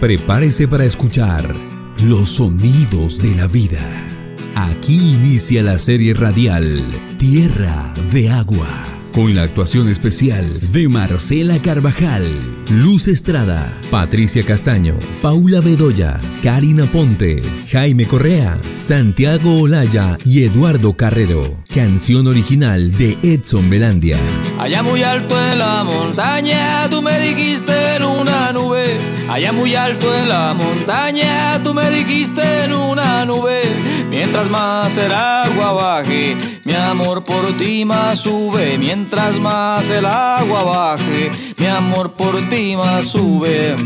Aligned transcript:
Prepárese 0.00 0.68
para 0.68 0.84
escuchar 0.84 1.52
los 2.04 2.28
sonidos 2.28 3.20
de 3.20 3.34
la 3.34 3.48
vida. 3.48 3.80
Aquí 4.54 4.94
inicia 4.94 5.60
la 5.64 5.76
serie 5.80 6.14
radial 6.14 6.80
Tierra 7.18 7.92
de 8.12 8.30
Agua, 8.30 8.68
con 9.12 9.34
la 9.34 9.42
actuación 9.42 9.88
especial 9.88 10.46
de 10.70 10.88
Marcela 10.88 11.60
Carvajal, 11.60 12.24
Luz 12.70 13.08
Estrada, 13.08 13.76
Patricia 13.90 14.44
Castaño, 14.44 14.96
Paula 15.20 15.60
Bedoya, 15.60 16.18
Karina 16.44 16.86
Ponte, 16.86 17.42
Jaime 17.68 18.06
Correa, 18.06 18.56
Santiago 18.76 19.62
Olaya 19.62 20.16
y 20.24 20.44
Eduardo 20.44 20.92
Carrero. 20.92 21.56
Canción 21.74 22.28
original 22.28 22.96
de 22.96 23.18
Edson 23.24 23.68
Belandia. 23.68 24.16
Allá 24.60 24.80
muy 24.84 25.02
alto 25.02 25.34
en 25.52 25.58
la 25.58 25.82
montaña, 25.82 26.88
tú 26.88 27.02
me 27.02 27.18
dijiste. 27.18 27.77
Allá 29.38 29.52
muy 29.52 29.72
alto 29.76 30.12
en 30.12 30.28
la 30.28 30.52
montaña, 30.52 31.62
tú 31.62 31.72
me 31.72 31.88
dijiste 31.90 32.64
en 32.64 32.72
una 32.72 33.24
nube. 33.24 33.60
Mientras 34.10 34.50
más 34.50 34.96
el 34.96 35.12
agua 35.14 35.74
baje, 35.74 36.36
mi 36.64 36.74
amor 36.74 37.22
por 37.22 37.56
ti 37.56 37.84
más 37.84 38.18
sube. 38.18 38.76
Mientras 38.78 39.38
más 39.38 39.90
el 39.90 40.06
agua 40.06 40.64
baje, 40.64 41.30
mi 41.56 41.66
amor 41.66 42.14
por 42.14 42.48
ti 42.48 42.74
más 42.74 43.06
sube. 43.06 43.76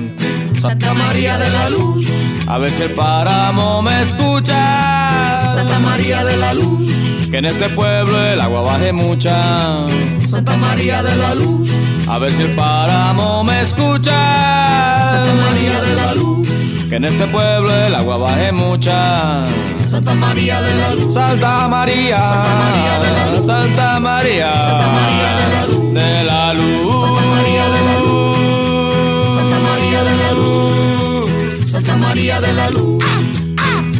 Santa 0.59 0.95
María 0.95 1.37
de 1.37 1.51
la 1.51 1.69
Luz, 1.69 2.07
a 2.47 2.57
ver 2.57 2.73
si 2.73 2.85
el 2.85 2.93
páramo 2.93 3.83
me 3.83 4.01
escucha. 4.01 5.53
Santa 5.53 5.79
María 5.81 6.25
de 6.25 6.39
la 6.39 6.55
Luz, 6.55 6.89
que 7.31 7.37
en 7.37 7.45
este 7.45 7.69
pueblo 7.69 8.19
el 8.25 8.41
agua 8.41 8.63
baje 8.63 8.91
mucha. 8.95 9.87
Santa 10.27 10.57
María 10.57 11.03
de 11.03 11.15
la 11.15 11.35
Luz, 11.35 11.69
a 12.09 12.19
ver 12.19 12.33
si 12.33 12.43
el 12.43 12.55
páramo 12.55 13.45
me 13.45 13.63
escucha. 13.63 15.11
Santa 15.11 15.35
María 15.35 15.81
de 15.81 15.95
la 15.95 16.15
Luz, 16.15 16.49
que 16.89 16.97
en 16.97 17.05
este 17.05 17.27
pueblo 17.27 17.75
el 17.75 17.95
agua 17.95 18.17
baje 18.19 18.53
mucha. 18.53 19.45
Santa 19.87 20.15
María 20.15 20.61
de 20.63 20.75
la 20.75 20.95
Luz, 20.95 21.15
Santa 21.15 21.69
María, 21.69 22.21
Santa 22.21 22.55
María 22.55 23.01
de 23.01 23.13
la 23.13 23.31
Luz, 23.35 23.45
Santa 23.45 24.01
María, 24.01 24.53
Santa 24.53 24.87
María 24.87 25.37
de 25.37 25.49
la 25.55 25.67
Luz, 25.67 25.95
de 25.95 26.25
la 26.25 26.55
Luz, 26.55 27.01
Santa 27.01 27.25
María 27.35 27.65
de 27.67 27.81
la 27.85 27.99
Luz, 28.01 29.31
Santa 29.31 29.57
María 29.57 30.01
de 30.03 30.13
la 30.13 30.31
Luz, 30.33 31.71
Santa 31.71 31.97
María 31.97 32.41
de 32.41 32.53
la 32.53 32.71
Luz, 32.71 33.05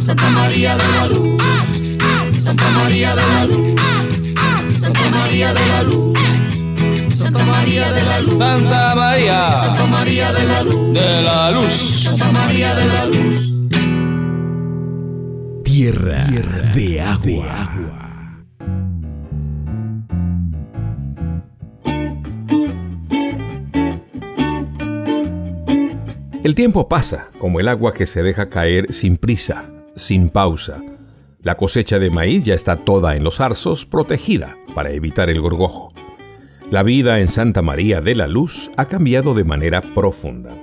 Santa 0.01 0.29
María 0.31 0.75
de 0.75 0.87
la 0.95 1.05
Luz, 1.07 1.43
Santa 2.41 2.69
María 2.69 3.15
de 3.15 3.21
la 3.21 3.45
Luz, 3.45 3.81
Santa 4.81 5.09
María 5.09 5.53
de 5.53 5.65
la 5.67 5.83
Luz. 5.83 6.12
Santa 7.23 7.45
María 7.45 7.91
de 7.93 8.03
la 8.03 8.19
Luz. 8.19 8.37
Santa 8.37 8.95
María. 8.95 9.51
Santa 9.51 9.87
María 9.87 10.33
de 10.33 10.43
la 10.43 10.63
Luz. 10.63 10.93
De 10.93 11.21
la 11.21 11.51
Luz. 11.51 11.73
Santa 11.73 12.31
María 12.33 12.75
de 12.75 12.85
la 12.85 13.05
Luz. 13.05 13.51
Tierra, 15.63 16.25
de 16.75 17.01
agua. 17.01 18.43
El 26.43 26.55
tiempo 26.55 26.89
pasa 26.89 27.29
como 27.39 27.61
el 27.61 27.69
agua 27.69 27.93
que 27.93 28.05
se 28.05 28.21
deja 28.21 28.49
caer 28.49 28.91
sin 28.91 29.15
prisa, 29.15 29.71
sin 29.95 30.27
pausa. 30.27 30.81
La 31.41 31.55
cosecha 31.55 31.99
de 31.99 32.09
maíz 32.09 32.43
ya 32.43 32.53
está 32.53 32.75
toda 32.75 33.15
en 33.15 33.23
los 33.23 33.39
arzos, 33.39 33.85
protegida 33.85 34.57
para 34.75 34.91
evitar 34.91 35.29
el 35.29 35.39
gorgojo. 35.39 35.93
La 36.73 36.81
vida 36.81 37.19
en 37.19 37.27
Santa 37.27 37.61
María 37.61 38.01
de 38.01 38.15
la 38.15 38.27
Luz 38.27 38.71
ha 38.77 38.87
cambiado 38.87 39.35
de 39.35 39.43
manera 39.43 39.79
profunda. 39.93 40.57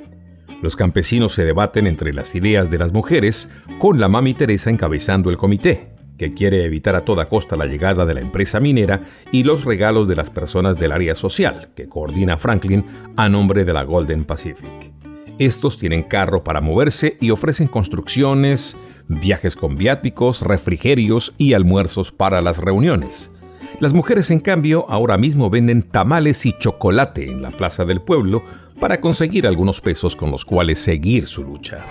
Los 0.60 0.74
campesinos 0.74 1.34
se 1.34 1.44
debaten 1.44 1.86
entre 1.86 2.12
las 2.12 2.34
ideas 2.34 2.68
de 2.68 2.78
las 2.78 2.92
mujeres, 2.92 3.48
con 3.78 4.00
la 4.00 4.08
mami 4.08 4.34
Teresa 4.34 4.70
encabezando 4.70 5.30
el 5.30 5.36
comité, 5.36 5.90
que 6.18 6.34
quiere 6.34 6.64
evitar 6.64 6.96
a 6.96 7.04
toda 7.04 7.28
costa 7.28 7.54
la 7.54 7.66
llegada 7.66 8.06
de 8.06 8.14
la 8.14 8.22
empresa 8.22 8.58
minera 8.58 9.04
y 9.30 9.44
los 9.44 9.64
regalos 9.64 10.08
de 10.08 10.16
las 10.16 10.30
personas 10.30 10.76
del 10.80 10.90
área 10.90 11.14
social, 11.14 11.68
que 11.76 11.88
coordina 11.88 12.38
Franklin 12.38 12.86
a 13.16 13.28
nombre 13.28 13.64
de 13.64 13.72
la 13.72 13.84
Golden 13.84 14.24
Pacific. 14.24 14.92
Estos 15.38 15.78
tienen 15.78 16.02
carro 16.02 16.42
para 16.42 16.60
moverse 16.60 17.18
y 17.20 17.30
ofrecen 17.30 17.68
construcciones, 17.68 18.76
viajes 19.06 19.54
con 19.54 19.76
viáticos, 19.76 20.42
refrigerios 20.42 21.34
y 21.38 21.52
almuerzos 21.52 22.10
para 22.10 22.42
las 22.42 22.58
reuniones. 22.58 23.30
Las 23.78 23.94
mujeres, 23.94 24.30
en 24.30 24.40
cambio, 24.40 24.84
ahora 24.88 25.16
mismo 25.16 25.48
venden 25.48 25.82
tamales 25.82 26.44
y 26.44 26.56
chocolate 26.58 27.30
en 27.30 27.40
la 27.40 27.50
plaza 27.50 27.84
del 27.84 28.00
pueblo 28.00 28.42
para 28.80 29.00
conseguir 29.00 29.46
algunos 29.46 29.80
pesos 29.80 30.16
con 30.16 30.30
los 30.30 30.44
cuales 30.44 30.80
seguir 30.80 31.26
su 31.26 31.44
lucha. 31.44 31.84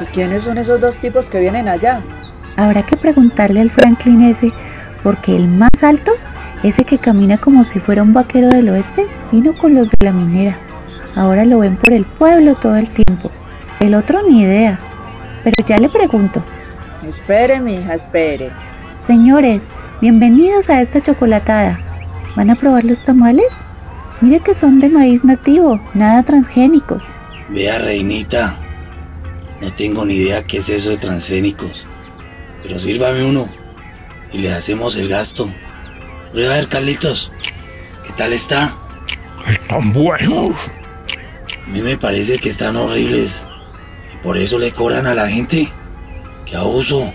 ¿Y 0.00 0.04
quiénes 0.06 0.42
son 0.42 0.58
esos 0.58 0.78
dos 0.78 0.98
tipos 0.98 1.30
que 1.30 1.40
vienen 1.40 1.68
allá? 1.68 2.02
Habrá 2.56 2.84
que 2.84 2.96
preguntarle 2.96 3.60
al 3.60 3.70
Franklin 3.70 4.20
ese, 4.22 4.52
porque 5.02 5.34
el 5.34 5.48
más 5.48 5.82
alto, 5.82 6.12
ese 6.62 6.84
que 6.84 6.98
camina 6.98 7.38
como 7.38 7.64
si 7.64 7.78
fuera 7.78 8.02
un 8.02 8.12
vaquero 8.12 8.48
del 8.48 8.68
oeste, 8.68 9.06
vino 9.32 9.56
con 9.56 9.74
los 9.74 9.88
de 9.88 10.04
la 10.04 10.12
minera. 10.12 10.58
Ahora 11.14 11.44
lo 11.44 11.60
ven 11.60 11.76
por 11.76 11.92
el 11.92 12.04
pueblo 12.04 12.54
todo 12.56 12.76
el 12.76 12.90
tiempo. 12.90 13.30
El 13.80 13.94
otro 13.94 14.22
ni 14.22 14.42
idea. 14.42 14.80
Pero 15.44 15.62
ya 15.64 15.78
le 15.78 15.88
pregunto. 15.88 16.42
Espere, 17.04 17.60
mi 17.60 17.74
hija, 17.74 17.94
espere. 17.94 18.50
Señores, 18.98 19.68
bienvenidos 20.00 20.70
a 20.70 20.80
esta 20.80 21.00
chocolatada. 21.00 21.78
¿Van 22.36 22.48
a 22.50 22.56
probar 22.56 22.84
los 22.84 23.02
tamales? 23.04 23.58
Mire 24.22 24.40
que 24.40 24.54
son 24.54 24.80
de 24.80 24.88
maíz 24.88 25.24
nativo, 25.24 25.78
nada 25.92 26.22
transgénicos. 26.22 27.14
Vea, 27.50 27.78
reinita, 27.78 28.56
no 29.60 29.72
tengo 29.74 30.06
ni 30.06 30.14
idea 30.14 30.42
qué 30.42 30.58
es 30.58 30.70
eso 30.70 30.90
de 30.90 30.96
transgénicos. 30.96 31.86
Pero 32.62 32.80
sírvame 32.80 33.24
uno 33.24 33.46
y 34.32 34.38
le 34.38 34.52
hacemos 34.52 34.96
el 34.96 35.08
gasto. 35.08 35.46
Prueba 36.32 36.54
a 36.54 36.56
ver, 36.56 36.68
Carlitos, 36.68 37.30
¿qué 38.06 38.12
tal 38.14 38.32
está? 38.32 38.74
Están 39.46 39.92
buenos. 39.92 40.56
A 41.66 41.68
mí 41.68 41.82
me 41.82 41.98
parece 41.98 42.38
que 42.38 42.48
están 42.48 42.76
horribles. 42.76 43.46
Por 44.22 44.36
eso 44.36 44.58
le 44.58 44.72
cobran 44.72 45.06
a 45.06 45.14
la 45.14 45.28
gente. 45.28 45.68
¡Qué 46.44 46.56
abuso! 46.56 47.12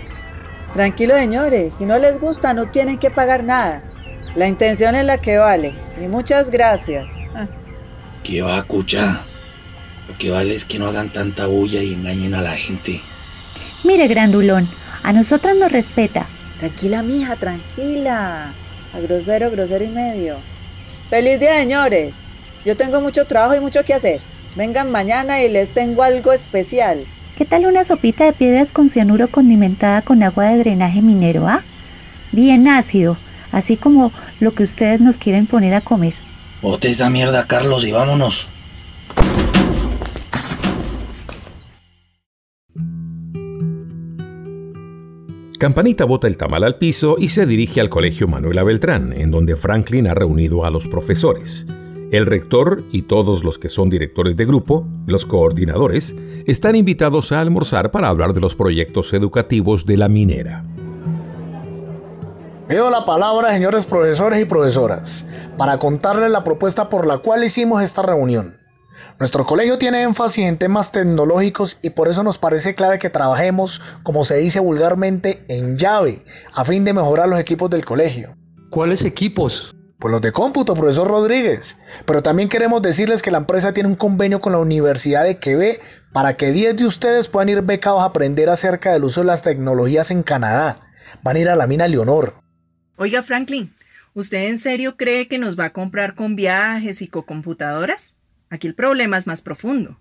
Tranquilo, 0.72 1.14
señores. 1.14 1.74
Si 1.74 1.86
no 1.86 1.98
les 1.98 2.18
gusta, 2.18 2.54
no 2.54 2.66
tienen 2.66 2.98
que 2.98 3.10
pagar 3.10 3.44
nada. 3.44 3.82
La 4.34 4.48
intención 4.48 4.94
es 4.94 5.04
la 5.04 5.18
que 5.18 5.36
vale. 5.36 5.74
Y 6.00 6.08
muchas 6.08 6.50
gracias. 6.50 7.18
Ah, 7.34 7.46
¿Qué 8.24 8.40
va 8.40 8.58
a 8.58 8.62
cucha? 8.62 9.20
Lo 10.08 10.16
que 10.16 10.30
vale 10.30 10.54
es 10.54 10.64
que 10.64 10.78
no 10.78 10.86
hagan 10.86 11.12
tanta 11.12 11.46
bulla 11.46 11.82
y 11.82 11.94
engañen 11.94 12.34
a 12.34 12.40
la 12.40 12.52
gente. 12.52 13.00
Mire, 13.84 14.08
grandulón, 14.08 14.68
a 15.02 15.12
nosotras 15.12 15.56
nos 15.56 15.70
respeta. 15.70 16.26
Tranquila, 16.58 17.02
mija, 17.02 17.36
tranquila. 17.36 18.54
A 18.94 19.00
grosero, 19.00 19.50
grosero 19.50 19.84
y 19.84 19.88
medio. 19.88 20.38
¡Feliz 21.10 21.40
día, 21.40 21.54
señores! 21.56 22.20
Yo 22.64 22.76
tengo 22.76 23.00
mucho 23.00 23.26
trabajo 23.26 23.54
y 23.54 23.60
mucho 23.60 23.84
que 23.84 23.94
hacer. 23.94 24.20
Vengan 24.54 24.90
mañana 24.90 25.42
y 25.42 25.48
les 25.48 25.70
tengo 25.70 26.02
algo 26.02 26.30
especial. 26.30 27.06
¿Qué 27.38 27.46
tal 27.46 27.64
una 27.64 27.84
sopita 27.84 28.26
de 28.26 28.34
piedras 28.34 28.70
con 28.70 28.90
cianuro 28.90 29.28
condimentada 29.28 30.02
con 30.02 30.22
agua 30.22 30.48
de 30.48 30.58
drenaje 30.58 31.00
minero, 31.00 31.48
ah? 31.48 31.62
Bien 32.32 32.68
ácido, 32.68 33.16
así 33.50 33.78
como 33.78 34.12
lo 34.40 34.54
que 34.54 34.62
ustedes 34.62 35.00
nos 35.00 35.16
quieren 35.16 35.46
poner 35.46 35.72
a 35.72 35.80
comer. 35.80 36.12
Bote 36.60 36.90
esa 36.90 37.08
mierda, 37.08 37.46
Carlos, 37.46 37.86
y 37.86 37.92
vámonos. 37.92 38.46
Campanita 45.58 46.04
bota 46.04 46.26
el 46.26 46.36
tamal 46.36 46.64
al 46.64 46.76
piso 46.76 47.16
y 47.18 47.30
se 47.30 47.46
dirige 47.46 47.80
al 47.80 47.88
colegio 47.88 48.28
Manuela 48.28 48.64
Beltrán, 48.64 49.14
en 49.14 49.30
donde 49.30 49.56
Franklin 49.56 50.08
ha 50.08 50.14
reunido 50.14 50.66
a 50.66 50.70
los 50.70 50.88
profesores. 50.88 51.66
El 52.12 52.26
rector 52.26 52.84
y 52.92 53.02
todos 53.04 53.42
los 53.42 53.58
que 53.58 53.70
son 53.70 53.88
directores 53.88 54.36
de 54.36 54.44
grupo, 54.44 54.86
los 55.06 55.24
coordinadores, 55.24 56.14
están 56.46 56.76
invitados 56.76 57.32
a 57.32 57.40
almorzar 57.40 57.90
para 57.90 58.08
hablar 58.08 58.34
de 58.34 58.40
los 58.42 58.54
proyectos 58.54 59.14
educativos 59.14 59.86
de 59.86 59.96
la 59.96 60.10
minera. 60.10 60.62
Pido 62.68 62.90
la 62.90 63.06
palabra, 63.06 63.54
señores 63.54 63.86
profesores 63.86 64.42
y 64.42 64.44
profesoras, 64.44 65.24
para 65.56 65.78
contarles 65.78 66.30
la 66.30 66.44
propuesta 66.44 66.90
por 66.90 67.06
la 67.06 67.16
cual 67.16 67.44
hicimos 67.44 67.82
esta 67.82 68.02
reunión. 68.02 68.58
Nuestro 69.18 69.46
colegio 69.46 69.78
tiene 69.78 70.02
énfasis 70.02 70.44
en 70.44 70.58
temas 70.58 70.92
tecnológicos 70.92 71.78
y 71.80 71.90
por 71.90 72.08
eso 72.08 72.22
nos 72.22 72.36
parece 72.36 72.74
clave 72.74 72.98
que 72.98 73.08
trabajemos, 73.08 73.80
como 74.02 74.26
se 74.26 74.36
dice 74.36 74.60
vulgarmente, 74.60 75.46
en 75.48 75.78
llave, 75.78 76.26
a 76.52 76.66
fin 76.66 76.84
de 76.84 76.92
mejorar 76.92 77.30
los 77.30 77.40
equipos 77.40 77.70
del 77.70 77.86
colegio. 77.86 78.36
¿Cuáles 78.68 79.02
equipos? 79.06 79.74
Pues 80.02 80.10
los 80.10 80.20
de 80.20 80.32
cómputo, 80.32 80.74
profesor 80.74 81.06
Rodríguez. 81.06 81.78
Pero 82.04 82.22
también 82.22 82.48
queremos 82.48 82.82
decirles 82.82 83.22
que 83.22 83.30
la 83.30 83.38
empresa 83.38 83.72
tiene 83.72 83.88
un 83.88 83.94
convenio 83.94 84.40
con 84.40 84.50
la 84.50 84.58
Universidad 84.58 85.22
de 85.22 85.38
Quebec 85.38 85.80
para 86.12 86.36
que 86.36 86.50
10 86.50 86.76
de 86.76 86.86
ustedes 86.86 87.28
puedan 87.28 87.48
ir 87.48 87.62
becados 87.62 88.02
a 88.02 88.06
aprender 88.06 88.50
acerca 88.50 88.92
del 88.92 89.04
uso 89.04 89.20
de 89.20 89.28
las 89.28 89.42
tecnologías 89.42 90.10
en 90.10 90.24
Canadá. 90.24 90.78
Van 91.22 91.36
a 91.36 91.38
ir 91.38 91.48
a 91.48 91.54
la 91.54 91.68
mina 91.68 91.86
Leonor. 91.86 92.34
Oiga, 92.96 93.22
Franklin, 93.22 93.72
¿Usted 94.14 94.48
en 94.48 94.58
serio 94.58 94.96
cree 94.96 95.26
que 95.26 95.38
nos 95.38 95.58
va 95.58 95.66
a 95.66 95.72
comprar 95.72 96.14
con 96.14 96.36
viajes 96.36 97.00
y 97.00 97.06
con 97.06 97.22
computadoras? 97.22 98.14
Aquí 98.50 98.66
el 98.66 98.74
problema 98.74 99.16
es 99.16 99.26
más 99.26 99.40
profundo. 99.40 99.98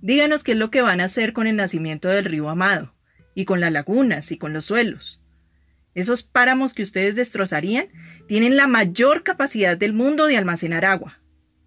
Díganos 0.00 0.44
qué 0.44 0.52
es 0.52 0.58
lo 0.58 0.70
que 0.70 0.80
van 0.80 1.00
a 1.00 1.04
hacer 1.04 1.32
con 1.32 1.46
el 1.46 1.56
nacimiento 1.56 2.08
del 2.08 2.24
río 2.24 2.48
Amado, 2.48 2.94
y 3.34 3.44
con 3.44 3.60
las 3.60 3.72
lagunas 3.72 4.32
y 4.32 4.38
con 4.38 4.54
los 4.54 4.64
suelos. 4.66 5.20
Esos 5.94 6.22
páramos 6.22 6.74
que 6.74 6.82
ustedes 6.82 7.14
destrozarían 7.16 7.86
tienen 8.26 8.56
la 8.56 8.66
mayor 8.66 9.22
capacidad 9.22 9.76
del 9.76 9.92
mundo 9.92 10.26
de 10.26 10.36
almacenar 10.36 10.84
agua. 10.84 11.20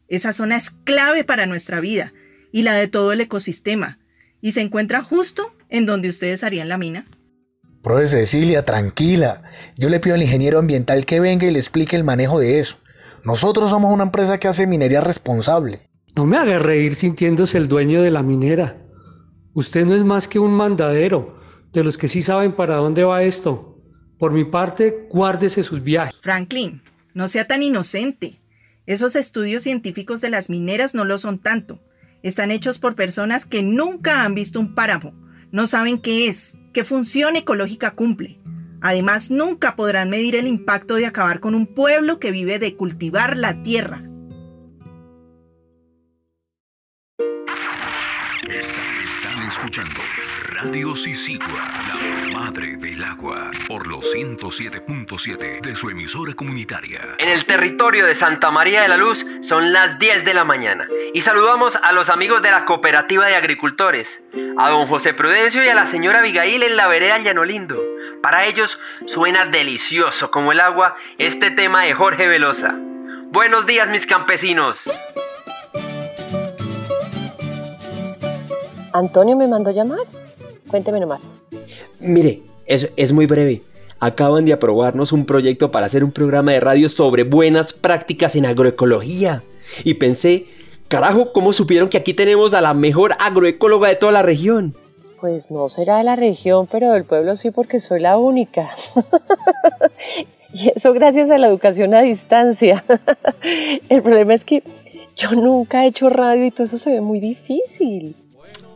Esa 0.08 0.34
zona 0.34 0.58
es 0.58 0.72
clave 0.72 1.24
para 1.24 1.46
nuestra 1.46 1.80
vida 1.80 2.14
y 2.52 2.64
la 2.64 2.74
de 2.74 2.88
todo 2.88 3.12
el 3.12 3.22
ecosistema, 3.22 4.00
y 4.42 4.54
se 4.54 4.62
encuentra 4.62 5.04
justo 5.04 5.54
en 5.70 5.86
donde 5.86 6.10
ustedes 6.10 6.44
harían 6.44 6.70
la 6.70 6.78
mina. 6.78 7.06
Profe 7.82 8.08
Cecilia, 8.08 8.66
tranquila. 8.66 9.44
Yo 9.78 9.90
le 9.90 10.00
pido 10.00 10.16
al 10.16 10.24
ingeniero 10.24 10.60
ambiental 10.60 11.06
que 11.06 11.20
venga 11.20 11.46
y 11.46 11.52
le 11.52 11.60
explique 11.60 11.96
el 11.96 12.04
manejo 12.04 12.40
de 12.40 12.60
eso. 12.60 12.78
Nosotros 13.24 13.70
somos 13.70 13.94
una 13.94 14.04
empresa 14.04 14.40
que 14.40 14.48
hace 14.48 14.68
minería 14.68 15.02
responsable. 15.02 15.90
No 16.16 16.26
me 16.26 16.38
haga 16.38 16.60
reír 16.60 16.96
sintiéndose 16.96 17.58
el 17.58 17.68
dueño 17.68 18.02
de 18.02 18.12
la 18.12 18.24
minera. 18.24 18.78
Usted 19.54 19.86
no 19.86 19.96
es 19.96 20.04
más 20.04 20.28
que 20.28 20.40
un 20.40 20.52
mandadero, 20.52 21.38
de 21.74 21.84
los 21.84 21.98
que 21.98 22.08
sí 22.08 22.22
saben 22.22 22.54
para 22.54 22.76
dónde 22.76 23.04
va 23.04 23.24
esto. 23.24 23.67
Por 24.18 24.32
mi 24.32 24.46
parte, 24.46 25.08
guárdese 25.10 25.64
sus 25.64 25.84
viajes. 25.84 26.16
Franklin, 26.22 26.82
no 27.14 27.28
sea 27.28 27.46
tan 27.46 27.62
inocente. 27.62 28.40
Esos 28.86 29.16
estudios 29.16 29.64
científicos 29.64 30.22
de 30.22 30.30
las 30.30 30.50
mineras 30.50 30.96
no 30.96 31.06
lo 31.06 31.18
son 31.18 31.40
tanto. 31.40 31.80
Están 32.24 32.52
hechos 32.52 32.80
por 32.80 32.96
personas 32.96 33.46
que 33.46 33.62
nunca 33.62 34.24
han 34.24 34.34
visto 34.34 34.60
un 34.60 34.74
páramo, 34.74 35.14
no 35.52 35.68
saben 35.68 35.98
qué 35.98 36.28
es, 36.28 36.58
qué 36.74 36.84
función 36.84 37.36
ecológica 37.36 37.92
cumple. 37.92 38.40
Además, 38.82 39.32
nunca 39.32 39.76
podrán 39.76 40.10
medir 40.10 40.36
el 40.36 40.48
impacto 40.48 40.96
de 40.96 41.06
acabar 41.06 41.40
con 41.40 41.56
un 41.56 41.68
pueblo 41.68 42.20
que 42.20 42.32
vive 42.32 42.60
de 42.60 42.76
cultivar 42.76 43.38
la 43.38 43.62
tierra. 43.64 44.04
Están 48.50 49.48
escuchando 49.50 50.02
Radio 50.52 50.96
Sisigua, 50.96 51.48
la 51.48 52.27
madre 52.38 52.78
del 52.78 53.04
agua, 53.04 53.50
por 53.68 53.88
los 53.88 54.14
107.7 54.14 55.60
de 55.60 55.76
su 55.76 55.90
emisora 55.90 56.36
comunitaria. 56.36 57.02
En 57.18 57.30
el 57.30 57.46
territorio 57.46 58.06
de 58.06 58.14
Santa 58.14 58.52
María 58.52 58.84
de 58.84 58.88
la 58.88 58.96
Luz 58.96 59.26
son 59.42 59.74
las 59.74 59.98
10 59.98 60.24
de 60.24 60.36
la 60.36 60.44
mañana 60.44 60.88
y 61.16 61.22
saludamos 61.22 61.76
a 61.82 61.92
los 61.94 62.10
amigos 62.10 62.44
de 62.44 62.52
la 62.52 62.66
Cooperativa 62.66 63.26
de 63.26 63.36
Agricultores, 63.36 64.08
a 64.56 64.70
don 64.70 64.86
José 64.86 65.16
Prudencio 65.16 65.66
y 65.66 65.68
a 65.68 65.74
la 65.74 65.88
señora 65.88 66.20
Abigail 66.20 66.62
en 66.62 66.78
la 66.78 66.88
vereda 66.88 67.18
Llanolindo. 67.18 67.82
Para 68.22 68.46
ellos 68.46 68.78
suena 69.08 69.46
delicioso 69.46 70.30
como 70.30 70.52
el 70.52 70.60
agua 70.60 70.96
este 71.18 71.50
tema 71.50 71.84
de 71.86 71.96
Jorge 71.96 72.28
Velosa. 72.28 72.76
Buenos 73.32 73.66
días 73.66 73.90
mis 73.90 74.06
campesinos. 74.06 74.80
Antonio 78.94 79.36
me 79.36 79.48
mandó 79.48 79.72
llamar. 79.72 80.27
Cuénteme 80.70 81.00
nomás. 81.00 81.34
Mire, 82.00 82.42
es, 82.66 82.92
es 82.96 83.12
muy 83.14 83.26
breve. 83.26 83.62
Acaban 84.00 84.46
de 84.46 84.54
aprobarnos 84.54 85.12
un 85.12 85.26
proyecto 85.26 85.72
para 85.72 85.88
hacer 85.88 86.04
un 86.04 86.12
programa 86.12 86.52
de 86.52 86.60
radio 86.60 86.90
sobre 86.90 87.24
buenas 87.24 87.74
prácticas 87.74 88.36
en 88.36 88.46
agroecología. 88.46 89.44
Y 89.84 89.96
pensé, 89.96 90.46
carajo, 90.88 91.34
¿cómo 91.34 91.54
supieron 91.54 91.90
que 91.90 91.98
aquí 91.98 92.14
tenemos 92.14 92.54
a 92.54 92.62
la 92.62 92.74
mejor 92.74 93.16
agroecóloga 93.20 93.90
de 93.90 93.96
toda 93.96 94.12
la 94.12 94.22
región? 94.22 94.76
Pues 95.20 95.50
no 95.50 95.68
será 95.68 95.98
de 95.98 96.04
la 96.04 96.16
región, 96.16 96.68
pero 96.68 96.92
del 96.92 97.04
pueblo 97.04 97.36
sí 97.36 97.50
porque 97.50 97.80
soy 97.80 98.00
la 98.00 98.18
única. 98.20 98.70
y 100.54 100.72
eso 100.76 100.94
gracias 100.94 101.32
a 101.32 101.40
la 101.40 101.48
educación 101.48 101.96
a 101.96 102.02
distancia. 102.02 102.84
El 103.90 104.04
problema 104.04 104.36
es 104.36 104.46
que 104.46 104.62
yo 105.16 105.32
nunca 105.32 105.84
he 105.84 105.88
hecho 105.88 106.10
radio 106.10 106.46
y 106.46 106.52
todo 106.52 106.66
eso 106.66 106.78
se 106.78 106.92
ve 106.92 107.02
muy 107.02 107.20
difícil. 107.20 108.16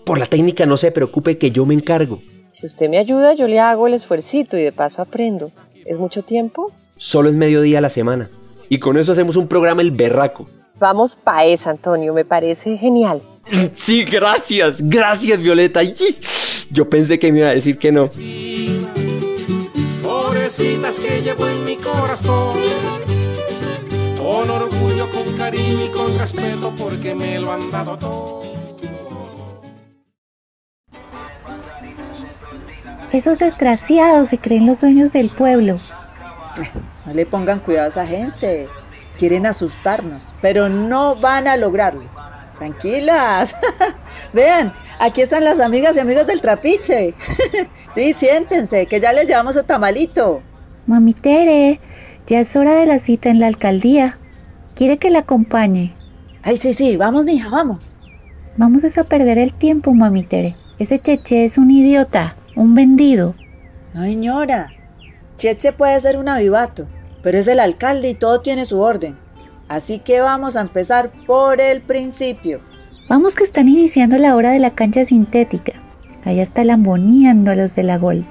Por 0.06 0.18
la 0.18 0.26
técnica 0.26 0.66
no 0.66 0.78
se 0.78 0.92
preocupe 0.92 1.38
que 1.38 1.52
yo 1.52 1.66
me 1.66 1.74
encargo. 1.74 2.22
Si 2.50 2.66
usted 2.66 2.90
me 2.90 2.98
ayuda, 2.98 3.34
yo 3.34 3.48
le 3.48 3.60
hago 3.60 3.88
el 3.88 3.94
esfuercito 3.94 4.58
y 4.58 4.64
de 4.64 4.72
paso 4.72 5.02
aprendo. 5.02 5.52
¿Es 5.86 5.98
mucho 5.98 6.24
tiempo? 6.24 6.72
Solo 6.98 7.30
es 7.30 7.36
mediodía 7.36 7.78
a 7.78 7.82
la 7.82 7.90
semana. 7.90 8.30
Y 8.70 8.80
con 8.80 8.98
eso 8.98 9.12
hacemos 9.12 9.36
un 9.36 9.48
programa 9.48 9.82
el 9.82 9.92
berraco. 9.92 10.48
Vamos 10.80 11.16
pa' 11.16 11.46
esa, 11.46 11.70
Antonio, 11.70 12.14
me 12.14 12.26
parece 12.26 12.78
genial. 12.78 13.22
Sí, 13.74 14.04
gracias, 14.04 14.82
gracias 14.82 15.42
Violeta. 15.42 15.82
Yo 16.72 16.90
pensé 16.90 17.20
que 17.20 17.32
me 17.32 17.40
iba 17.40 17.50
a 17.50 17.54
decir 17.54 17.78
que 17.78 17.92
no. 17.92 18.08
Pobrecitas 20.04 21.00
que 21.00 21.22
llevo 21.22 21.48
en 21.48 21.66
mi 21.66 21.76
corazón. 21.76 22.56
Con 24.18 24.50
orgullo, 24.50 25.08
con 25.12 25.38
cariño 25.38 25.86
y 25.86 25.90
con 25.90 26.18
respeto 26.18 26.74
porque 26.78 27.14
me 27.16 27.40
lo 27.40 27.52
han 27.52 27.72
dado 27.72 27.98
todo. 27.98 28.51
Esos 33.14 33.40
desgraciados 33.40 34.30
se 34.30 34.38
creen 34.38 34.66
los 34.66 34.80
dueños 34.80 35.12
del 35.12 35.30
pueblo. 35.30 35.80
No 37.06 37.14
le 37.14 37.26
pongan 37.26 37.60
cuidado 37.60 37.86
a 37.86 37.90
esa 37.90 38.06
gente. 38.06 38.70
Quieren 39.18 39.46
asustarnos, 39.46 40.34
pero 40.42 40.70
no 40.70 41.18
van 41.18 41.48
a 41.48 41.58
lograrlo. 41.58 42.10
Tranquilas. 42.56 43.56
Vean, 44.34 44.74
aquí 45.00 45.22
están 45.22 45.44
las 45.44 45.60
amigas 45.60 45.98
y 45.98 46.00
amigos 46.00 46.26
del 46.26 46.40
trapiche. 46.40 47.14
sí, 47.94 48.14
siéntense, 48.14 48.86
que 48.86 49.02
ya 49.02 49.12
les 49.12 49.28
llevamos 49.28 49.56
su 49.56 49.64
tamalito. 49.64 50.42
Mami 50.88 51.14
Tere, 51.14 51.82
ya 52.28 52.40
es 52.40 52.56
hora 52.56 52.76
de 52.76 52.86
la 52.86 53.00
cita 53.00 53.30
en 53.30 53.40
la 53.40 53.48
alcaldía. 53.48 54.20
¿Quiere 54.74 54.98
que 54.98 55.10
la 55.10 55.20
acompañe? 55.20 55.96
Ay, 56.44 56.56
sí, 56.56 56.74
sí, 56.74 56.96
vamos, 56.96 57.26
mija, 57.26 57.50
vamos. 57.50 58.00
Vamos 58.56 58.98
a 58.98 59.04
perder 59.04 59.38
el 59.38 59.54
tiempo, 59.54 59.94
mami 59.94 60.24
Tere. 60.24 60.56
Ese 60.80 61.00
cheche 61.00 61.46
es 61.46 61.58
un 61.58 61.70
idiota, 61.70 62.36
un 62.56 62.76
vendido. 62.76 63.36
No, 63.94 64.02
señora. 64.02 64.68
Cheche 65.36 65.74
puede 65.74 66.00
ser 66.00 66.18
un 66.18 66.30
avivato, 66.30 66.88
pero 67.24 67.38
es 67.40 67.48
el 67.48 67.60
alcalde 67.60 68.10
y 68.10 68.14
todo 68.14 68.42
tiene 68.42 68.66
su 68.66 68.82
orden. 68.82 69.18
Así 69.68 70.00
que 70.00 70.22
vamos 70.22 70.56
a 70.56 70.62
empezar 70.62 71.12
por 71.26 71.62
el 71.62 71.82
principio. 71.82 72.62
Vamos 73.10 73.36
que 73.36 73.44
están 73.44 73.68
iniciando 73.68 74.18
la 74.18 74.36
hora 74.36 74.52
de 74.52 74.60
la 74.60 74.76
cancha 74.76 75.06
sintética. 75.06 75.74
Allá 76.24 76.42
está 76.42 76.64
lamboneando 76.64 77.52
a 77.52 77.56
los 77.56 77.76
de 77.76 77.84
la 77.84 77.98
Gol. 77.98 78.26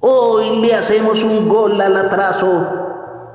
Hoy 0.00 0.60
le 0.60 0.74
hacemos 0.74 1.22
un 1.22 1.48
gol 1.48 1.80
al 1.80 1.96
atraso. 1.96 2.79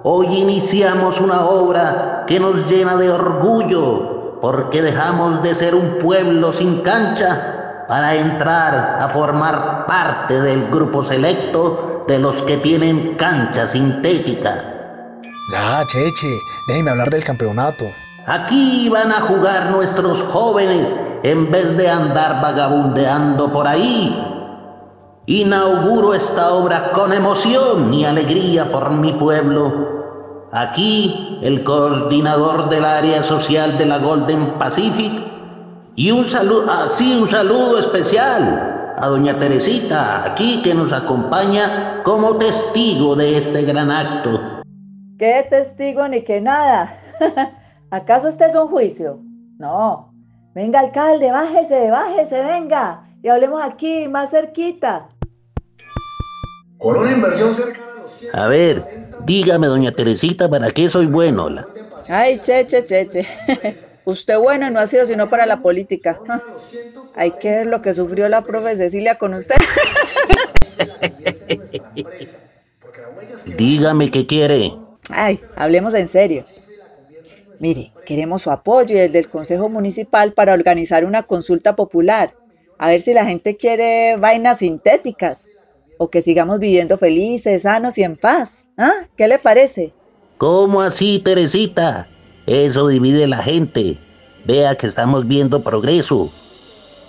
Hoy 0.07 0.27
iniciamos 0.27 1.19
una 1.19 1.47
obra 1.47 2.25
que 2.27 2.39
nos 2.39 2.69
llena 2.69 2.95
de 2.95 3.09
orgullo 3.09 4.37
porque 4.39 4.83
dejamos 4.83 5.41
de 5.41 5.55
ser 5.55 5.73
un 5.73 5.97
pueblo 5.97 6.53
sin 6.53 6.81
cancha 6.81 7.85
para 7.87 8.13
entrar 8.13 8.99
a 9.01 9.09
formar 9.09 9.87
parte 9.87 10.39
del 10.39 10.67
grupo 10.67 11.03
selecto 11.03 12.03
de 12.07 12.19
los 12.19 12.43
que 12.43 12.57
tienen 12.57 13.15
cancha 13.15 13.67
sintética. 13.67 15.23
Ya, 15.51 15.83
Cheche, 15.87 16.37
déjeme 16.67 16.91
hablar 16.91 17.09
del 17.09 17.23
campeonato. 17.23 17.85
Aquí 18.27 18.87
van 18.89 19.11
a 19.11 19.21
jugar 19.21 19.71
nuestros 19.71 20.21
jóvenes 20.21 20.93
en 21.23 21.49
vez 21.49 21.75
de 21.75 21.89
andar 21.89 22.43
vagabundeando 22.43 23.51
por 23.51 23.67
ahí. 23.67 24.23
Inauguro 25.25 26.13
esta 26.13 26.53
obra 26.53 26.91
con 26.91 27.11
emoción 27.11 27.91
y 27.91 28.05
alegría 28.05 28.71
por 28.71 28.91
mi 28.91 29.11
pueblo. 29.13 29.94
Aquí 30.55 31.37
el 31.41 31.65
coordinador 31.65 32.69
del 32.69 32.85
área 32.85 33.21
social 33.23 33.77
de 33.77 33.85
la 33.85 33.97
Golden 33.97 34.57
Pacific 34.57 35.21
y 35.97 36.11
un 36.11 36.25
saludo, 36.25 36.71
así 36.71 37.13
un 37.13 37.27
saludo 37.27 37.77
especial 37.77 38.95
a 38.97 39.05
doña 39.07 39.37
Teresita, 39.37 40.23
aquí 40.23 40.61
que 40.61 40.73
nos 40.73 40.93
acompaña 40.93 42.01
como 42.05 42.37
testigo 42.37 43.17
de 43.17 43.37
este 43.37 43.63
gran 43.63 43.91
acto. 43.91 44.61
¿Qué 45.19 45.45
testigo 45.49 46.07
ni 46.07 46.23
que 46.23 46.39
nada? 46.39 47.01
¿Acaso 47.91 48.29
este 48.29 48.45
es 48.45 48.55
un 48.55 48.69
juicio? 48.69 49.19
No. 49.57 50.13
Venga, 50.53 50.79
alcalde, 50.79 51.33
bájese, 51.33 51.91
bájese, 51.91 52.41
venga. 52.41 53.03
Y 53.21 53.27
hablemos 53.27 53.61
aquí, 53.61 54.07
más 54.07 54.29
cerquita. 54.29 55.09
Con 56.77 56.95
una 56.95 57.11
inversión 57.11 57.53
cerca 57.53 57.81
de 57.93 58.01
los 58.01 58.11
100... 58.11 58.35
A 58.37 58.47
ver, 58.47 59.04
dígame, 59.25 59.67
doña 59.67 59.91
Teresita, 59.91 60.49
¿para 60.49 60.71
qué 60.71 60.89
soy 60.89 61.05
bueno? 61.07 61.49
La- 61.49 61.67
Ay, 62.09 62.39
cheche, 62.41 62.83
cheche. 62.83 63.25
Usted 64.05 64.37
bueno 64.37 64.69
no 64.69 64.79
ha 64.79 64.85
sido 64.87 65.05
sino 65.05 65.27
para 65.29 65.45
la 65.47 65.57
política. 65.57 66.19
Hay 67.15 67.31
que 67.31 67.49
ver 67.49 67.67
lo 67.67 67.81
que 67.81 67.93
sufrió 67.93 68.27
la 68.29 68.43
profe 68.43 68.75
Cecilia 68.75 69.17
con 69.17 69.33
usted. 69.33 69.55
Dígame 73.57 74.11
qué 74.11 74.27
quiere. 74.27 74.73
Ay, 75.09 75.39
hablemos 75.55 75.93
en 75.93 76.07
serio. 76.07 76.43
Mire, 77.59 77.91
queremos 78.05 78.41
su 78.41 78.51
apoyo 78.51 78.95
y 78.95 78.99
el 78.99 79.11
del 79.11 79.27
Consejo 79.29 79.69
Municipal 79.69 80.33
para 80.33 80.53
organizar 80.53 81.05
una 81.05 81.23
consulta 81.23 81.75
popular. 81.75 82.35
A 82.77 82.89
ver 82.89 82.99
si 82.99 83.13
la 83.13 83.25
gente 83.25 83.55
quiere 83.55 84.17
vainas 84.17 84.59
sintéticas 84.59 85.47
o 85.97 86.09
que 86.09 86.21
sigamos 86.21 86.59
viviendo 86.59 86.97
felices, 86.97 87.63
sanos 87.63 87.97
y 87.97 88.03
en 88.03 88.15
paz. 88.15 88.67
¿Ah? 88.77 88.91
¿Qué 89.15 89.27
le 89.27 89.39
parece? 89.39 89.93
¿Cómo 90.37 90.81
así, 90.81 91.19
Teresita? 91.19 92.07
Eso 92.45 92.87
divide 92.87 93.27
la 93.27 93.41
gente. 93.41 93.97
Vea 94.45 94.75
que 94.75 94.87
estamos 94.87 95.27
viendo 95.27 95.63
progreso. 95.63 96.31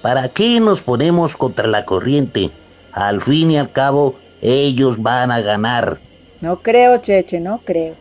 ¿Para 0.03 0.29
qué 0.29 0.61
nos 0.61 0.81
ponemos 0.83 1.37
contra 1.37 1.67
la 1.67 1.85
corriente? 1.85 2.51
Al 2.93 3.21
fin 3.21 3.51
y 3.51 3.59
al 3.59 3.73
cabo, 3.73 4.15
ellos 4.41 5.03
van 5.03 5.31
a 5.31 5.41
ganar. 5.41 5.99
No 6.41 6.63
creo, 6.63 6.97
Cheche, 6.99 7.41
no 7.41 7.61
creo. 7.65 7.95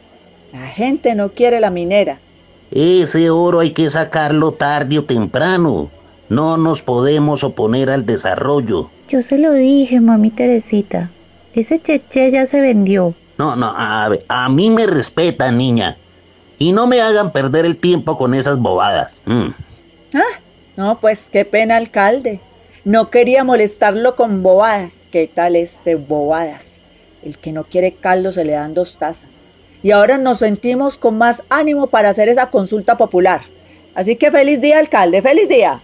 La 0.54 0.68
gente 0.68 1.16
no 1.16 1.30
quiere 1.30 1.60
la 1.60 1.70
minera. 1.70 2.20
Ese 2.72 3.30
oro 3.30 3.60
hay 3.60 3.72
que 3.72 3.90
sacarlo 3.90 4.52
tarde 4.54 5.00
o 5.00 5.04
temprano. 5.06 5.90
No 6.30 6.58
nos 6.58 6.82
podemos 6.82 7.44
oponer 7.44 7.90
al 7.90 8.06
desarrollo. 8.06 8.90
Yo 9.10 9.22
se 9.22 9.38
lo 9.38 9.54
dije, 9.54 10.00
mami 10.00 10.32
Teresita. 10.32 11.12
Ese 11.54 11.82
cheche 11.82 12.32
ya 12.32 12.46
se 12.46 12.62
vendió. 12.62 13.14
No, 13.38 13.56
no, 13.56 13.74
a, 13.78 14.10
ver, 14.10 14.26
a 14.28 14.50
mí 14.50 14.70
me 14.70 14.88
respeta, 14.88 15.52
niña. 15.52 15.98
Y 16.58 16.72
no 16.72 16.88
me 16.88 17.02
hagan 17.02 17.32
perder 17.32 17.66
el 17.66 17.78
tiempo 17.78 18.18
con 18.18 18.34
esas 18.34 18.58
bobadas. 18.58 19.12
Mm. 19.26 19.50
Ah, 20.16 20.42
no, 20.78 21.00
pues 21.00 21.30
qué 21.30 21.46
pena, 21.46 21.78
alcalde. 21.78 22.42
No 22.84 23.10
quería 23.10 23.44
molestarlo 23.44 24.16
con 24.16 24.42
bobadas. 24.42 25.08
¿Qué 25.12 25.30
tal 25.34 25.56
este 25.56 25.96
bobadas? 25.96 26.82
El 27.24 27.38
que 27.38 27.52
no 27.52 27.64
quiere 27.66 27.94
caldo 27.94 28.32
se 28.32 28.46
le 28.46 28.54
dan 28.54 28.74
dos 28.74 28.98
tazas. 28.98 29.50
Y 29.84 29.92
ahora 29.92 30.18
nos 30.18 30.40
sentimos 30.40 30.98
con 30.98 31.18
más 31.18 31.44
ánimo 31.50 31.88
para 31.88 32.10
hacer 32.10 32.30
esa 32.30 32.50
consulta 32.50 32.98
popular. 32.98 33.42
Así 33.94 34.16
que 34.16 34.32
feliz 34.32 34.62
día, 34.62 34.80
alcalde, 34.80 35.22
feliz 35.22 35.48
día. 35.48 35.82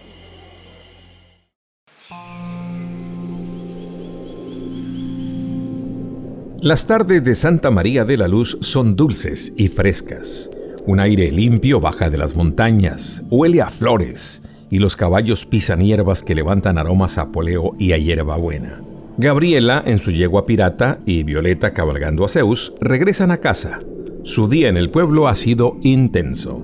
Las 6.62 6.86
tardes 6.86 7.24
de 7.24 7.34
Santa 7.34 7.72
María 7.72 8.04
de 8.04 8.16
la 8.16 8.28
Luz 8.28 8.56
son 8.60 8.94
dulces 8.94 9.52
y 9.56 9.66
frescas. 9.66 10.48
Un 10.86 11.00
aire 11.00 11.28
limpio 11.32 11.80
baja 11.80 12.08
de 12.08 12.16
las 12.16 12.36
montañas, 12.36 13.20
huele 13.30 13.60
a 13.60 13.68
flores 13.68 14.42
y 14.70 14.78
los 14.78 14.94
caballos 14.94 15.44
pisan 15.44 15.80
hierbas 15.80 16.22
que 16.22 16.36
levantan 16.36 16.78
aromas 16.78 17.18
a 17.18 17.32
poleo 17.32 17.74
y 17.80 17.94
a 17.94 17.98
hierbabuena. 17.98 18.80
Gabriela 19.16 19.82
en 19.84 19.98
su 19.98 20.12
yegua 20.12 20.44
pirata 20.44 21.00
y 21.04 21.24
Violeta 21.24 21.72
cabalgando 21.72 22.24
a 22.24 22.28
Zeus 22.28 22.72
regresan 22.80 23.32
a 23.32 23.38
casa. 23.38 23.80
Su 24.22 24.46
día 24.46 24.68
en 24.68 24.76
el 24.76 24.88
pueblo 24.88 25.26
ha 25.26 25.34
sido 25.34 25.78
intenso. 25.82 26.62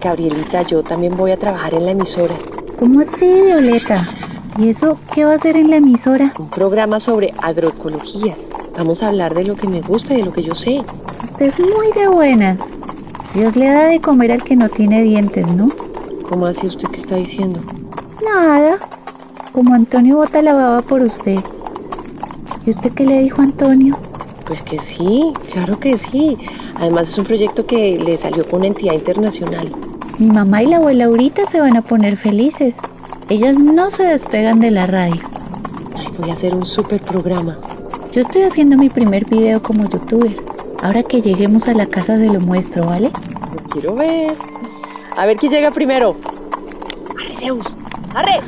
Gabrielita, 0.00 0.62
yo 0.62 0.82
también 0.82 1.14
voy 1.14 1.32
a 1.32 1.36
trabajar 1.36 1.74
en 1.74 1.84
la 1.84 1.90
emisora. 1.90 2.36
¿Cómo 2.78 3.00
así, 3.00 3.42
Violeta? 3.42 4.08
¿Y 4.58 4.70
eso 4.70 4.98
qué 5.12 5.26
va 5.26 5.32
a 5.32 5.34
hacer 5.34 5.54
en 5.56 5.68
la 5.68 5.76
emisora? 5.76 6.32
Un 6.38 6.48
programa 6.48 6.98
sobre 6.98 7.30
agroecología. 7.42 8.36
Vamos 8.76 9.02
a 9.02 9.08
hablar 9.08 9.34
de 9.34 9.44
lo 9.44 9.54
que 9.54 9.68
me 9.68 9.82
gusta 9.82 10.14
y 10.14 10.18
de 10.18 10.24
lo 10.24 10.32
que 10.32 10.42
yo 10.42 10.54
sé. 10.54 10.82
Usted 11.24 11.46
es 11.46 11.60
muy 11.60 11.92
de 11.94 12.08
buenas. 12.08 12.74
Dios 13.34 13.54
le 13.54 13.66
da 13.66 13.88
de 13.88 14.00
comer 14.00 14.32
al 14.32 14.42
que 14.42 14.56
no 14.56 14.70
tiene 14.70 15.02
dientes, 15.02 15.46
¿no? 15.48 15.68
¿Cómo 16.26 16.46
así 16.46 16.66
usted 16.66 16.88
qué 16.88 16.96
está 16.96 17.16
diciendo? 17.16 17.60
Nada. 18.24 18.78
Como 19.52 19.74
Antonio 19.74 20.16
bota 20.16 20.40
la 20.40 20.54
baba 20.54 20.80
por 20.80 21.02
usted. 21.02 21.38
¿Y 22.64 22.70
usted 22.70 22.92
qué 22.92 23.04
le 23.04 23.20
dijo 23.20 23.42
a 23.42 23.44
Antonio? 23.44 23.98
Pues 24.46 24.62
que 24.62 24.78
sí, 24.78 25.34
claro 25.52 25.78
que 25.78 25.98
sí. 25.98 26.38
Además 26.76 27.10
es 27.10 27.18
un 27.18 27.26
proyecto 27.26 27.66
que 27.66 27.98
le 27.98 28.16
salió 28.16 28.46
con 28.46 28.60
una 28.60 28.68
entidad 28.68 28.94
internacional. 28.94 29.70
Mi 30.18 30.30
mamá 30.30 30.62
y 30.62 30.66
la 30.66 30.78
abuela 30.78 31.04
ahorita 31.04 31.44
se 31.44 31.60
van 31.60 31.76
a 31.76 31.82
poner 31.82 32.16
felices. 32.16 32.80
Ellas 33.28 33.58
no 33.58 33.90
se 33.90 34.04
despegan 34.04 34.60
de 34.60 34.70
la 34.70 34.86
radio. 34.86 35.20
Ay, 35.96 36.06
voy 36.16 36.30
a 36.30 36.32
hacer 36.32 36.54
un 36.54 36.64
súper 36.64 37.00
programa. 37.00 37.58
Yo 38.12 38.20
estoy 38.20 38.42
haciendo 38.42 38.76
mi 38.76 38.88
primer 38.88 39.24
video 39.24 39.60
como 39.60 39.88
youtuber. 39.88 40.36
Ahora 40.80 41.02
que 41.02 41.20
lleguemos 41.20 41.66
a 41.66 41.74
la 41.74 41.86
casa 41.86 42.16
se 42.16 42.26
lo 42.30 42.38
muestro, 42.38 42.86
¿vale? 42.86 43.10
Lo 43.52 43.62
quiero 43.68 43.96
ver. 43.96 44.36
A 45.16 45.26
ver 45.26 45.38
quién 45.38 45.50
llega 45.50 45.72
primero. 45.72 46.16
¡Arre, 47.18 47.34
Zeus! 47.34 47.76
¡Arre! 48.14 48.40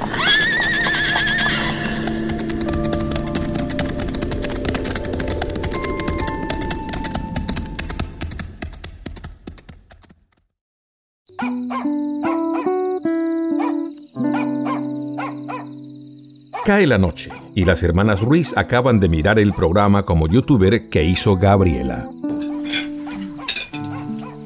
Cae 16.69 16.87
la 16.87 16.99
noche 16.99 17.31
y 17.55 17.65
las 17.65 17.83
hermanas 17.83 18.21
Ruiz 18.21 18.53
acaban 18.55 19.01
de 19.01 19.09
mirar 19.09 19.39
el 19.39 19.55
programa 19.55 20.03
como 20.03 20.29
youtuber 20.29 20.91
que 20.91 21.03
hizo 21.03 21.35
Gabriela. 21.35 22.07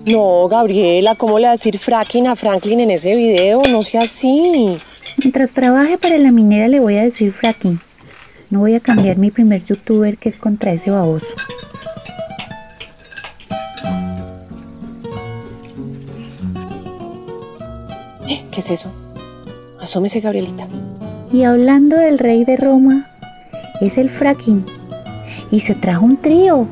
No, 0.06 0.46
Gabriela, 0.46 1.16
¿cómo 1.16 1.40
le 1.40 1.46
va 1.46 1.48
a 1.48 1.54
decir 1.54 1.76
fracking 1.76 2.28
a 2.28 2.36
Franklin 2.36 2.78
en 2.78 2.92
ese 2.92 3.16
video? 3.16 3.62
No 3.68 3.82
sea 3.82 4.02
así. 4.02 4.78
Mientras 5.18 5.50
trabaje 5.50 5.98
para 5.98 6.16
la 6.16 6.30
minera 6.30 6.68
le 6.68 6.78
voy 6.78 6.94
a 6.94 7.02
decir 7.02 7.32
fracking. 7.32 7.80
No 8.50 8.60
voy 8.60 8.76
a 8.76 8.80
cambiar 8.80 9.16
mi 9.18 9.32
primer 9.32 9.64
youtuber 9.64 10.16
que 10.16 10.28
es 10.28 10.36
contra 10.36 10.72
ese 10.72 10.92
baboso. 10.92 11.26
¿Qué 18.52 18.60
es 18.60 18.70
eso? 18.70 18.92
Asómese, 19.80 20.20
Gabrielita. 20.20 20.68
Y 21.32 21.44
hablando 21.44 21.96
del 21.96 22.18
rey 22.18 22.44
de 22.44 22.56
Roma, 22.56 23.08
es 23.80 23.96
el 23.96 24.10
fracking. 24.10 24.66
Y 25.50 25.60
se 25.60 25.74
trajo 25.74 26.04
un 26.04 26.18
trío. 26.18 26.68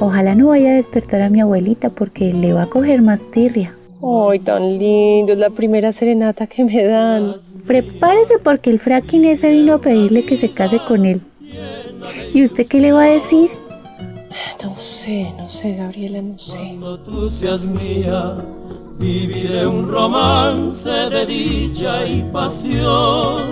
Ojalá 0.00 0.34
no 0.34 0.48
vaya 0.48 0.70
a 0.70 0.74
despertar 0.76 1.20
a 1.20 1.28
mi 1.28 1.40
abuelita 1.40 1.90
porque 1.90 2.32
le 2.32 2.54
va 2.54 2.62
a 2.62 2.70
coger 2.70 3.02
más 3.02 3.20
tirria. 3.30 3.74
Ay, 4.02 4.38
tan 4.38 4.78
lindo, 4.78 5.32
es 5.32 5.38
la 5.38 5.50
primera 5.50 5.92
serenata 5.92 6.46
que 6.46 6.64
me 6.64 6.84
dan. 6.84 7.36
Prepárese 7.66 8.38
porque 8.42 8.70
el 8.70 8.78
fracking 8.78 9.24
ese 9.26 9.50
vino 9.50 9.74
a 9.74 9.78
pedirle 9.78 10.24
que 10.24 10.36
se 10.36 10.50
case 10.50 10.78
con 10.86 11.04
él. 11.04 11.20
¿Y 12.32 12.44
usted 12.44 12.66
qué 12.66 12.80
le 12.80 12.92
va 12.92 13.04
a 13.04 13.10
decir? 13.10 13.50
No 14.62 14.74
sé, 14.74 15.30
no 15.36 15.48
sé, 15.48 15.76
Gabriela, 15.76 16.22
no 16.22 16.38
sé. 16.38 16.58
Cuando 16.58 16.98
tú 16.98 17.30
seas 17.30 17.66
mía, 17.66 18.36
viviré 18.98 19.66
un 19.66 19.88
romance 19.88 20.88
de 20.88 21.26
dicha 21.26 22.06
y 22.06 22.22
pasión. 22.32 23.42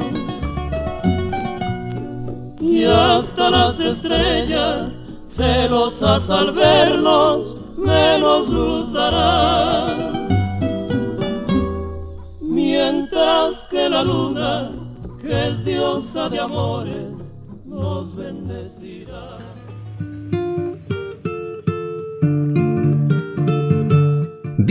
Y 2.60 2.84
hasta 2.84 3.50
las 3.50 3.80
estrellas, 3.80 4.92
celosas 5.28 6.30
al 6.30 6.52
vernos, 6.52 7.56
menos 7.76 8.48
luz 8.48 8.92
darán. 8.92 10.12
Mientras 12.40 13.66
que 13.70 13.88
la 13.88 14.02
luna, 14.02 14.70
que 15.20 15.48
es 15.48 15.64
diosa 15.64 16.28
de 16.28 16.40
amores, 16.40 17.11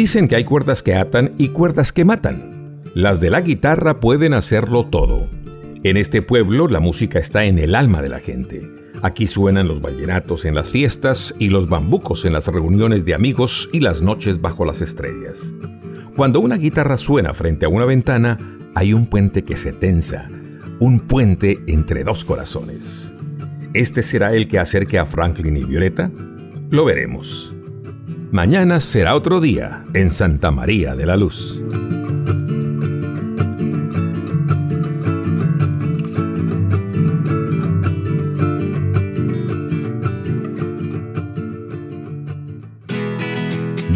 Dicen 0.01 0.27
que 0.27 0.35
hay 0.35 0.45
cuerdas 0.45 0.81
que 0.81 0.95
atan 0.95 1.35
y 1.37 1.49
cuerdas 1.49 1.93
que 1.93 2.05
matan. 2.05 2.81
Las 2.95 3.21
de 3.21 3.29
la 3.29 3.41
guitarra 3.41 3.99
pueden 3.99 4.33
hacerlo 4.33 4.87
todo. 4.87 5.27
En 5.83 5.95
este 5.95 6.23
pueblo 6.23 6.67
la 6.67 6.79
música 6.79 7.19
está 7.19 7.45
en 7.45 7.59
el 7.59 7.75
alma 7.75 8.01
de 8.01 8.09
la 8.09 8.19
gente. 8.19 8.67
Aquí 9.03 9.27
suenan 9.27 9.67
los 9.67 9.79
vallenatos 9.79 10.45
en 10.45 10.55
las 10.55 10.71
fiestas 10.71 11.35
y 11.37 11.49
los 11.49 11.69
bambucos 11.69 12.25
en 12.25 12.33
las 12.33 12.47
reuniones 12.47 13.05
de 13.05 13.13
amigos 13.13 13.69
y 13.73 13.79
las 13.79 14.01
noches 14.01 14.41
bajo 14.41 14.65
las 14.65 14.81
estrellas. 14.81 15.53
Cuando 16.15 16.39
una 16.39 16.57
guitarra 16.57 16.97
suena 16.97 17.35
frente 17.35 17.67
a 17.67 17.69
una 17.69 17.85
ventana, 17.85 18.39
hay 18.73 18.93
un 18.93 19.05
puente 19.05 19.43
que 19.43 19.55
se 19.55 19.71
tensa, 19.71 20.31
un 20.79 21.01
puente 21.01 21.59
entre 21.67 22.03
dos 22.03 22.25
corazones. 22.25 23.13
¿Este 23.75 24.01
será 24.01 24.33
el 24.33 24.47
que 24.47 24.57
acerque 24.57 24.97
a 24.97 25.05
Franklin 25.05 25.57
y 25.57 25.63
Violeta? 25.63 26.09
Lo 26.71 26.85
veremos. 26.85 27.53
Mañana 28.31 28.79
será 28.79 29.15
otro 29.15 29.41
día 29.41 29.83
en 29.93 30.09
Santa 30.09 30.51
María 30.51 30.95
de 30.95 31.05
la 31.05 31.17
Luz. 31.17 31.61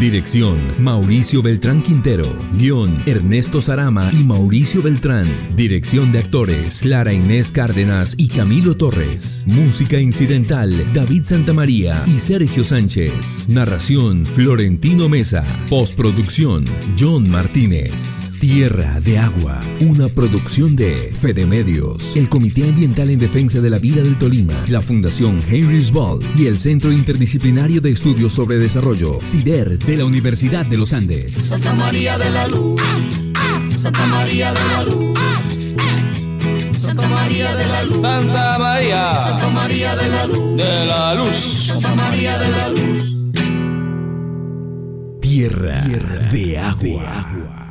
Dirección, 0.06 0.60
Mauricio 0.78 1.42
Beltrán 1.42 1.82
Quintero. 1.82 2.32
Guión, 2.54 2.96
Ernesto 3.08 3.60
Sarama 3.60 4.12
y 4.14 4.24
Mauricio 4.24 4.84
Beltrán. 4.84 5.26
Dirección 5.56 6.12
de 6.12 6.20
actores, 6.20 6.82
Clara 6.82 7.12
Inés 7.12 7.52
Cárdenas 7.52 8.14
y 8.16 8.28
Camilo 8.28 8.78
Torres. 8.78 9.46
Música 9.48 10.00
incidental, 10.00 10.72
David 10.94 11.24
Santamaría 11.26 12.04
y 12.06 12.20
Sergio 12.20 12.64
Sánchez. 12.64 13.50
Narración, 13.50 14.28
Florentino 14.28 15.10
Mesa. 15.10 15.44
Postproducción, 15.72 16.66
John 17.00 17.28
Martínez. 17.28 18.35
Tierra 18.40 19.00
de 19.00 19.18
Agua, 19.18 19.60
una 19.80 20.10
producción 20.10 20.76
de 20.76 21.12
Fede 21.20 21.46
Medios, 21.46 22.16
el 22.16 22.30
Comité 22.30 22.68
Ambiental 22.68 23.10
en 23.10 23.20
Defensa 23.20 23.62
de 23.62 23.70
la 23.70 23.80
Vida 23.80 24.02
del 24.02 24.18
Tolima, 24.18 24.54
la 24.68 24.82
Fundación 24.82 25.42
Henry's 25.50 25.92
Ball 25.92 26.20
y 26.36 26.48
el 26.48 26.60
Centro 26.60 26.92
Interdisciplinario 26.92 27.82
de 27.82 27.92
Estudios 27.92 28.34
sobre 28.34 28.58
Desarrollo, 28.58 29.20
CIDER, 29.22 29.80
de 29.80 29.98
la 29.98 30.06
Universidad 30.06 30.66
de 30.66 30.78
los 30.78 30.94
Andes. 30.94 31.38
Santa 31.38 31.74
María 31.74 32.18
de 32.18 32.30
la 32.30 32.48
Luz, 32.48 32.82
Santa 33.78 34.06
María 34.08 34.54
de 34.54 34.60
la 34.60 34.84
Luz, 34.84 35.20
Santa 36.80 37.08
María 37.08 37.56
de 37.56 37.66
la 37.68 37.84
Luz, 37.84 38.02
Santa 38.02 38.60
María, 38.60 39.16
Santa 39.16 39.50
María 39.50 39.96
de 39.96 40.10
la 40.10 40.28
Luz, 40.28 40.58
de 40.58 40.86
la 40.86 41.16
Luz. 41.16 41.36
Santa 41.36 41.96
María 41.96 42.38
de 42.38 42.50
la 42.50 42.70
Luz. 42.70 43.16
Tierra, 45.22 45.82
de 46.32 46.58
agua. 46.58 47.65